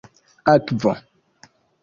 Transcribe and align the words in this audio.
akvo 0.53 0.91